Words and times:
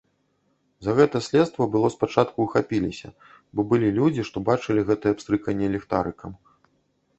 За 0.85 0.91
гэта 0.99 1.17
следства 1.27 1.67
было 1.75 1.91
спачатку 1.97 2.47
ўхапілася, 2.47 3.13
бо 3.59 3.67
былі 3.75 3.93
людзі, 4.01 4.27
што 4.33 4.37
бачылі 4.51 4.81
гэтае 4.91 5.13
пстрыканне 5.23 5.67
ліхтарыкам. 5.79 6.31